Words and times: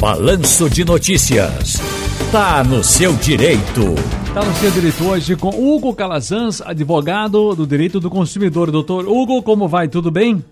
Balanço 0.00 0.70
de 0.70 0.82
Notícias. 0.82 1.74
Tá 2.32 2.64
no 2.64 2.82
seu 2.82 3.12
direito. 3.16 3.94
Tá 4.32 4.42
no 4.42 4.50
seu 4.54 4.70
direito 4.70 5.06
hoje 5.06 5.36
com 5.36 5.50
Hugo 5.50 5.94
Calazans, 5.94 6.62
advogado 6.62 7.54
do 7.54 7.66
direito 7.66 8.00
do 8.00 8.08
consumidor. 8.08 8.70
Doutor 8.70 9.06
Hugo, 9.06 9.42
como 9.42 9.68
vai? 9.68 9.88
Tudo 9.88 10.10
bem? 10.10 10.42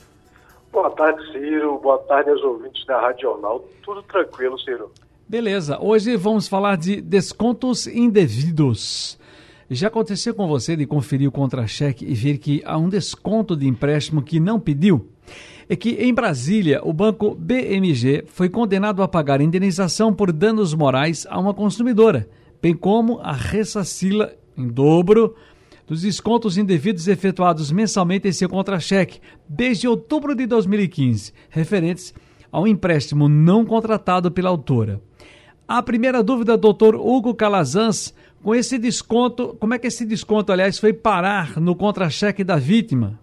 Boa 0.70 0.90
tarde, 0.90 1.32
Ciro. 1.32 1.78
Boa 1.78 1.96
tarde 2.00 2.28
aos 2.28 2.42
ouvintes 2.42 2.84
da 2.84 3.00
Rádio 3.00 3.22
Jornal. 3.22 3.64
Tudo 3.82 4.02
tranquilo, 4.02 4.58
Ciro. 4.58 4.90
Beleza. 5.26 5.78
Hoje 5.80 6.14
vamos 6.14 6.46
falar 6.46 6.76
de 6.76 7.00
descontos 7.00 7.86
indevidos. 7.86 9.18
Já 9.70 9.88
aconteceu 9.88 10.34
com 10.34 10.46
você 10.46 10.76
de 10.76 10.84
conferir 10.84 11.26
o 11.26 11.32
contra-cheque 11.32 12.04
e 12.04 12.12
ver 12.12 12.36
que 12.36 12.62
há 12.66 12.76
um 12.76 12.90
desconto 12.90 13.56
de 13.56 13.66
empréstimo 13.66 14.20
que 14.20 14.38
não 14.38 14.60
pediu? 14.60 15.08
É 15.68 15.76
que 15.76 15.90
em 15.90 16.14
Brasília, 16.14 16.80
o 16.82 16.92
banco 16.92 17.34
BMG 17.34 18.24
foi 18.26 18.48
condenado 18.48 19.02
a 19.02 19.08
pagar 19.08 19.40
indenização 19.40 20.14
por 20.14 20.32
danos 20.32 20.72
morais 20.74 21.26
a 21.28 21.38
uma 21.38 21.52
consumidora, 21.52 22.28
bem 22.60 22.74
como 22.74 23.18
a 23.20 23.32
ressacila 23.32 24.32
em 24.56 24.66
dobro 24.66 25.34
dos 25.86 26.02
descontos 26.02 26.58
indevidos 26.58 27.08
efetuados 27.08 27.72
mensalmente 27.72 28.28
em 28.28 28.32
seu 28.32 28.48
contra-cheque 28.48 29.20
desde 29.48 29.88
outubro 29.88 30.34
de 30.34 30.46
2015, 30.46 31.32
referentes 31.48 32.14
ao 32.52 32.66
empréstimo 32.66 33.28
não 33.28 33.64
contratado 33.64 34.30
pela 34.30 34.50
autora. 34.50 35.00
A 35.66 35.82
primeira 35.82 36.22
dúvida, 36.22 36.56
doutor 36.56 36.94
Hugo 36.94 37.34
Calazans, 37.34 38.14
com 38.42 38.54
esse 38.54 38.78
desconto, 38.78 39.56
como 39.60 39.74
é 39.74 39.78
que 39.78 39.86
esse 39.86 40.04
desconto, 40.04 40.52
aliás, 40.52 40.78
foi 40.78 40.92
parar 40.92 41.60
no 41.60 41.74
contra-cheque 41.74 42.42
da 42.42 42.56
vítima? 42.56 43.18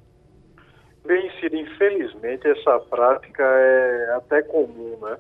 Infelizmente 2.36 2.48
essa 2.48 2.80
prática 2.80 3.44
é 3.44 4.16
até 4.16 4.42
comum, 4.44 4.98
né? 5.02 5.18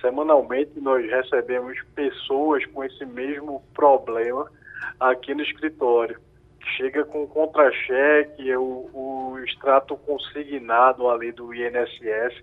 Semanalmente 0.00 0.78
nós 0.80 1.08
recebemos 1.08 1.78
pessoas 1.94 2.64
com 2.66 2.84
esse 2.84 3.04
mesmo 3.04 3.62
problema 3.74 4.50
aqui 4.98 5.34
no 5.34 5.42
escritório. 5.42 6.18
Chega 6.76 7.04
com 7.04 7.26
contra-cheque, 7.28 8.54
o, 8.56 8.90
o 8.92 9.38
extrato 9.44 9.96
consignado 9.98 11.08
ali 11.08 11.30
do 11.32 11.54
INSS, 11.54 12.42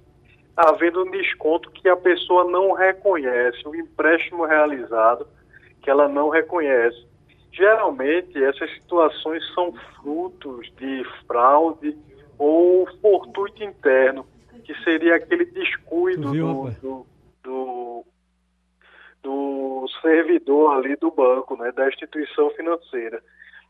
havendo 0.55 1.03
um 1.03 1.11
desconto 1.11 1.69
que 1.71 1.89
a 1.89 1.97
pessoa 1.97 2.45
não 2.45 2.71
reconhece, 2.71 3.67
o 3.67 3.75
empréstimo 3.75 4.45
realizado 4.45 5.27
que 5.81 5.89
ela 5.89 6.07
não 6.07 6.29
reconhece. 6.29 7.05
Geralmente, 7.51 8.41
essas 8.41 8.71
situações 8.73 9.43
são 9.53 9.73
frutos 10.01 10.71
de 10.77 11.03
fraude 11.27 11.95
ou 12.43 12.85
fortuito 12.99 13.63
interno, 13.63 14.27
que 14.65 14.75
seria 14.83 15.15
aquele 15.15 15.45
descuido 15.45 16.33
do, 16.33 16.71
do, 16.71 17.05
do, 17.41 18.05
do, 19.21 19.85
servidor 20.01 20.75
ali 20.75 20.97
do 20.97 21.09
banco, 21.09 21.55
né, 21.55 21.71
da 21.71 21.87
instituição 21.87 22.49
financeira. 22.49 23.23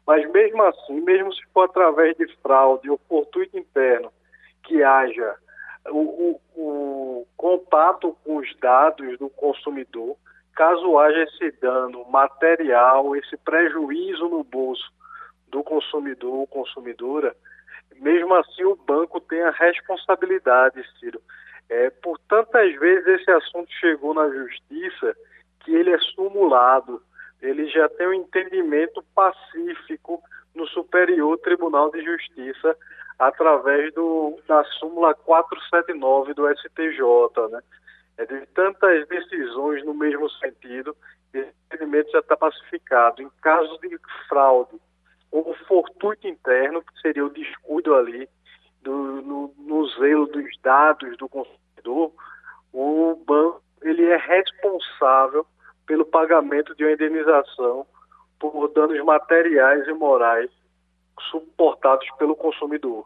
Mas 0.07 0.29
mesmo 0.31 0.63
assim, 0.63 1.01
mesmo 1.01 1.31
se 1.33 1.41
for 1.53 1.66
através 1.66 2.17
de 2.17 2.27
fraude 2.38 2.89
ou 2.89 2.99
fortuito 3.07 3.57
interno, 3.57 4.11
que 4.63 4.81
haja 4.81 5.35
o, 5.89 5.99
o, 5.99 6.41
o 6.55 7.27
contato 7.38 8.17
com 8.23 8.38
os 8.38 8.55
dados 8.57 9.19
do 9.19 9.29
consumidor, 9.29 10.17
caso 10.55 10.97
haja 10.97 11.23
esse 11.23 11.51
dano 11.61 12.09
material, 12.09 13.16
esse 13.16 13.38
prejuízo 13.38 14.27
no 14.29 14.44
bolso 14.44 14.91
do 15.49 15.63
consumidor 15.63 16.33
ou 16.33 16.47
consumidora, 16.47 17.35
mesmo 18.04 18.36
assim 18.36 18.66
o 18.66 18.76
banco 18.76 19.20
tem 19.22 19.42
a 19.42 19.52
responsabilidade, 19.52 20.84
Ciro. 21.00 21.22
É, 21.70 21.90
por 21.90 22.20
tantas 22.28 22.76
vezes 22.76 23.08
esse 23.08 23.32
assunto 23.32 23.72
chegou 23.80 24.14
na 24.14 24.30
justiça 24.30 25.16
que 25.62 25.73
ele 25.73 25.92
é 25.92 25.98
sumulado, 26.00 27.02
ele 27.42 27.68
já 27.70 27.88
tem 27.90 28.08
um 28.08 28.14
entendimento 28.14 29.02
pacífico 29.16 30.22
no 30.54 30.68
Superior 30.68 31.38
Tribunal 31.40 31.90
de 31.92 32.03
Justiça 32.03 32.78
através 33.18 33.94
do, 33.94 34.38
da 34.47 34.63
súmula 34.66 35.13
479 35.13 36.34
do 36.34 36.47
STJ, 36.56 37.47
né? 37.50 37.62
É 38.18 38.25
de 38.25 38.46
tantas 38.47 39.08
decisões 39.08 39.84
no 39.86 39.94
mesmo 39.94 40.30
sentido, 40.30 40.96
esse 41.34 41.50
entendimento 41.66 42.12
já 42.12 42.19
está 42.19 42.38
pacificado. 42.38 43.22
Em 43.22 43.30
caso 43.42 43.80
de 43.80 43.97
fraude 44.28 44.80
ou 45.33 45.55
fortuito 45.67 46.27
interno, 46.27 46.83
que 46.83 47.01
seria 47.01 47.25
o 47.25 47.29
descuido 47.29 47.95
ali 47.95 48.29
do, 48.83 48.94
no, 49.23 49.53
no 49.57 49.88
zelo 49.97 50.27
dos 50.27 50.45
dados 50.61 51.17
do 51.17 51.27
consumidor, 51.27 52.13
o 52.71 53.16
banco 53.25 53.61
ele 53.81 54.05
é 54.05 54.16
responsável 54.16 55.45
pelo 55.88 56.05
pagamento 56.05 56.75
de 56.75 56.85
uma 56.85 56.94
indenização 56.94 57.85
por 58.39 58.67
danos 58.69 59.03
materiais 59.03 59.88
e 59.88 59.94
morais 59.94 60.51
suportados 61.31 62.07
pelo 62.17 62.35
consumidor. 62.35 63.05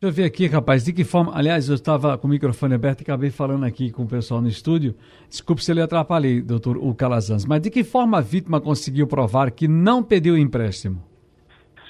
Deixa 0.00 0.12
eu 0.12 0.22
ver 0.22 0.28
aqui, 0.28 0.46
rapaz, 0.46 0.84
de 0.84 0.92
que 0.92 1.02
forma. 1.02 1.36
Aliás, 1.36 1.68
eu 1.68 1.74
estava 1.74 2.16
com 2.16 2.28
o 2.28 2.30
microfone 2.30 2.72
aberto 2.72 3.00
e 3.00 3.02
acabei 3.02 3.32
falando 3.32 3.66
aqui 3.66 3.90
com 3.90 4.04
o 4.04 4.08
pessoal 4.08 4.40
no 4.40 4.46
estúdio. 4.46 4.94
Desculpe 5.28 5.64
se 5.64 5.72
ele 5.72 5.82
atrapalhei, 5.82 6.40
doutor 6.40 6.78
Calazans, 6.94 7.44
mas 7.44 7.60
de 7.60 7.68
que 7.68 7.82
forma 7.82 8.18
a 8.18 8.20
vítima 8.20 8.60
conseguiu 8.60 9.08
provar 9.08 9.50
que 9.50 9.66
não 9.66 10.00
pediu 10.00 10.38
empréstimo? 10.38 11.02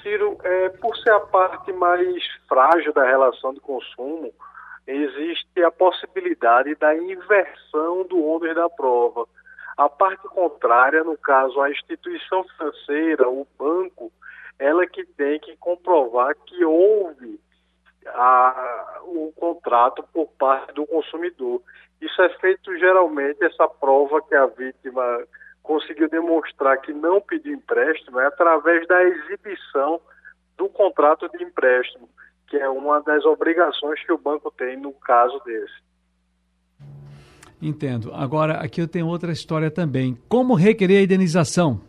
Ciro, 0.03 0.39
é, 0.43 0.71
por 0.71 0.97
ser 0.97 1.11
a 1.11 1.21
parte 1.21 1.71
mais 1.75 2.25
frágil 2.49 2.95
da 2.95 3.05
relação 3.05 3.53
de 3.53 3.61
consumo, 3.61 4.33
existe 4.87 5.63
a 5.63 5.71
possibilidade 5.71 6.75
da 6.77 6.97
inversão 6.97 8.07
do 8.09 8.25
ônus 8.25 8.55
da 8.55 8.71
prova. 8.71 9.27
A 9.77 9.87
parte 9.87 10.27
contrária, 10.29 11.05
no 11.05 11.19
caso, 11.19 11.61
a 11.61 11.71
instituição 11.71 12.43
financeira, 12.57 13.29
o 13.29 13.47
banco, 13.59 14.11
ela 14.59 14.87
que 14.87 15.05
tem 15.05 15.39
que 15.41 15.55
comprovar 15.59 16.35
que 16.47 16.65
houve 16.65 17.38
a, 18.15 19.01
o 19.05 19.33
contrato 19.37 20.03
por 20.13 20.27
parte 20.39 20.73
do 20.75 20.87
consumidor. 20.87 21.63
Isso 22.01 22.21
é 22.23 22.29
feito 22.39 22.77
geralmente, 22.79 23.43
essa 23.43 23.69
prova 23.69 24.23
que 24.23 24.35
a 24.35 24.47
vítima 24.47 25.25
conseguiu 25.63 26.09
demonstrar 26.09 26.81
que 26.81 26.93
não 26.93 27.21
pediu 27.21 27.55
empréstimo 27.55 28.19
é 28.21 28.27
através 28.27 28.87
da 28.89 29.03
exibição 29.03 30.01
do 30.57 30.69
contrato 30.69 31.29
de 31.29 31.45
empréstimo, 31.45 32.09
que 32.49 32.57
é 32.57 32.69
uma 32.69 33.01
das 33.03 33.25
obrigações 33.25 34.03
que 34.05 34.13
o 34.13 34.19
banco 34.19 34.51
tem 34.51 34.77
no 34.77 34.93
caso 34.93 35.39
desse. 35.45 35.89
Entendo. 37.61 38.13
Agora, 38.15 38.55
aqui 38.55 38.81
eu 38.81 38.89
tenho 38.89 39.07
outra 39.07 39.33
história 39.33 39.71
também. 39.71 40.17
Como 40.29 40.55
requerer 40.55 41.01
a 41.01 41.03
indenização? 41.03 41.81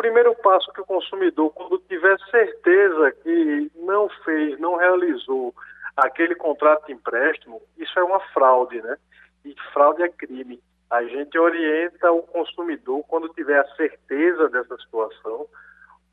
Primeiro 0.00 0.34
passo 0.36 0.72
que 0.72 0.80
o 0.80 0.86
consumidor, 0.86 1.50
quando 1.50 1.78
tiver 1.80 2.18
certeza 2.30 3.12
que 3.22 3.70
não 3.74 4.08
fez, 4.24 4.58
não 4.58 4.76
realizou 4.76 5.54
aquele 5.94 6.34
contrato 6.34 6.86
de 6.86 6.94
empréstimo, 6.94 7.60
isso 7.76 7.98
é 7.98 8.02
uma 8.02 8.18
fraude, 8.32 8.80
né? 8.80 8.96
E 9.44 9.54
fraude 9.74 10.02
é 10.02 10.08
crime. 10.08 10.58
A 10.88 11.04
gente 11.04 11.38
orienta 11.38 12.10
o 12.12 12.22
consumidor, 12.22 13.04
quando 13.08 13.28
tiver 13.34 13.60
a 13.60 13.76
certeza 13.76 14.48
dessa 14.48 14.74
situação, 14.78 15.46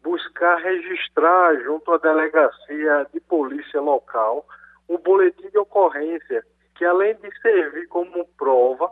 buscar 0.03 0.57
registrar 0.57 1.55
junto 1.63 1.93
à 1.93 1.97
delegacia 1.97 3.07
de 3.13 3.21
polícia 3.21 3.79
local 3.79 4.45
um 4.89 4.97
boletim 4.97 5.49
de 5.49 5.59
ocorrência, 5.59 6.43
que 6.75 6.83
além 6.83 7.15
de 7.15 7.31
servir 7.39 7.87
como 7.87 8.27
prova, 8.37 8.91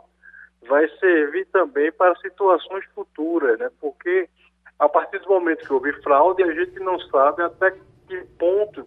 vai 0.66 0.88
servir 0.98 1.44
também 1.48 1.92
para 1.92 2.16
situações 2.16 2.86
futuras, 2.94 3.58
né? 3.58 3.70
Porque 3.78 4.26
a 4.78 4.88
partir 4.88 5.18
do 5.20 5.28
momento 5.28 5.66
que 5.66 5.72
houve 5.72 5.92
fraude, 6.02 6.42
a 6.42 6.52
gente 6.52 6.78
não 6.80 6.98
sabe 7.00 7.42
até 7.42 7.72
que 8.06 8.20
ponto 8.38 8.86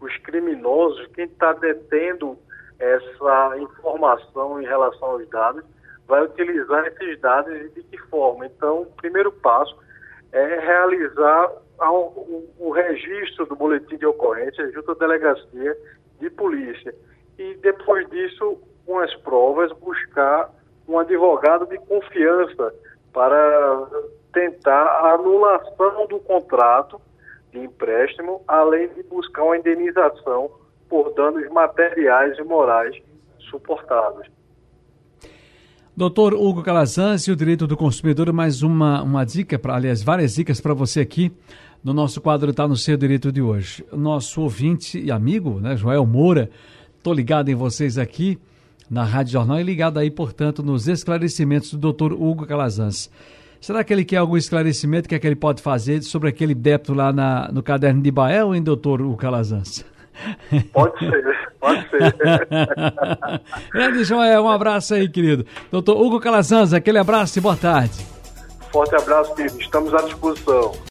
os 0.00 0.16
criminosos, 0.18 1.06
quem 1.14 1.24
está 1.24 1.52
detendo 1.52 2.38
essa 2.78 3.56
informação 3.58 4.60
em 4.60 4.64
relação 4.64 5.10
aos 5.12 5.28
dados, 5.28 5.64
vai 6.06 6.22
utilizar 6.22 6.86
esses 6.86 7.20
dados 7.20 7.52
e 7.54 7.68
de 7.70 7.82
que 7.84 7.98
forma. 8.08 8.46
Então, 8.46 8.82
o 8.82 8.86
primeiro 8.86 9.32
passo 9.32 9.76
é 10.32 10.60
realizar 10.60 11.52
o, 11.80 12.44
o 12.58 12.70
registro 12.70 13.46
do 13.46 13.56
boletim 13.56 13.96
de 13.96 14.06
ocorrência 14.06 14.70
junto 14.72 14.92
à 14.92 14.94
delegacia 14.94 15.76
de 16.20 16.30
polícia. 16.30 16.94
E 17.38 17.54
depois 17.54 18.08
disso, 18.10 18.58
com 18.86 18.98
as 18.98 19.14
provas, 19.16 19.72
buscar 19.72 20.50
um 20.86 20.98
advogado 20.98 21.66
de 21.66 21.78
confiança 21.78 22.74
para 23.12 23.88
tentar 24.34 24.84
a 24.84 25.14
anulação 25.14 26.06
do 26.08 26.18
contrato 26.18 27.00
de 27.52 27.60
empréstimo, 27.60 28.42
além 28.46 28.88
de 28.88 29.02
buscar 29.04 29.44
uma 29.44 29.56
indenização 29.56 30.50
por 30.88 31.14
danos 31.14 31.48
materiais 31.50 32.36
e 32.38 32.42
morais 32.42 32.94
suportados. 33.50 34.28
Doutor 35.96 36.34
Hugo 36.34 36.62
Calazans 36.62 37.28
e 37.28 37.30
o 37.30 37.36
direito 37.36 37.68
do 37.68 37.76
consumidor, 37.76 38.32
mais 38.32 38.62
uma, 38.62 39.00
uma 39.00 39.24
dica, 39.24 39.56
pra, 39.56 39.76
aliás, 39.76 40.02
várias 40.02 40.34
dicas 40.34 40.60
para 40.60 40.74
você 40.74 41.00
aqui 41.00 41.32
no 41.84 41.92
nosso 41.92 42.20
quadro 42.20 42.50
Está 42.50 42.66
no 42.66 42.76
Seu 42.76 42.96
Direito 42.96 43.30
de 43.30 43.40
hoje. 43.40 43.86
Nosso 43.92 44.40
ouvinte 44.40 44.98
e 44.98 45.12
amigo, 45.12 45.60
né, 45.60 45.76
Joel 45.76 46.04
Moura, 46.04 46.50
estou 46.96 47.12
ligado 47.12 47.48
em 47.48 47.54
vocês 47.54 47.96
aqui, 47.96 48.40
na 48.90 49.04
Rádio 49.04 49.34
Jornal 49.34 49.60
e 49.60 49.62
ligado 49.62 49.98
aí, 49.98 50.10
portanto, 50.10 50.62
nos 50.62 50.88
esclarecimentos 50.88 51.70
do 51.72 51.78
doutor 51.78 52.12
Hugo 52.12 52.46
Calazans. 52.46 53.08
Será 53.64 53.82
que 53.82 53.94
ele 53.94 54.04
quer 54.04 54.18
algum 54.18 54.36
esclarecimento 54.36 55.08
que, 55.08 55.14
é 55.14 55.18
que 55.18 55.26
ele 55.26 55.34
pode 55.34 55.62
fazer 55.62 56.02
sobre 56.02 56.28
aquele 56.28 56.54
débito 56.54 56.92
lá 56.92 57.10
na, 57.14 57.48
no 57.50 57.62
caderno 57.62 58.02
de 58.02 58.10
Bael, 58.10 58.54
hein, 58.54 58.62
doutor 58.62 59.00
Hugo 59.00 59.16
Calazans? 59.16 59.82
Pode 60.70 60.98
ser, 60.98 61.48
pode 61.58 61.88
ser. 61.88 62.14
Grande 63.72 64.04
Joel, 64.04 64.42
um 64.42 64.50
abraço 64.50 64.92
aí, 64.92 65.08
querido. 65.08 65.46
Doutor 65.72 65.98
Hugo 65.98 66.20
Calazans, 66.20 66.74
aquele 66.74 66.98
abraço 66.98 67.38
e 67.38 67.40
boa 67.40 67.56
tarde. 67.56 68.04
Forte 68.70 68.94
abraço, 68.96 69.34
querido. 69.34 69.58
Estamos 69.58 69.94
à 69.94 70.02
disposição. 70.02 70.74